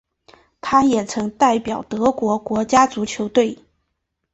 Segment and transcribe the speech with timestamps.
[0.61, 3.59] 他也曾代表德国国家足球队。